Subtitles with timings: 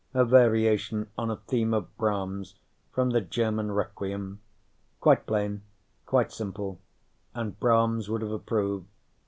[0.15, 2.55] a variation on a theme of Brahms,
[2.91, 4.39] from the German Requiem.
[4.99, 5.61] Quite plain,
[6.07, 6.79] quite simple,
[7.35, 8.87] and Brahms would have approved.